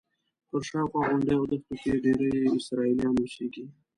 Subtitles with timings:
[0.49, 3.65] پر شاوخوا غونډیو او دښتو کې ډېری یې اسرائیلیان اوسېږي.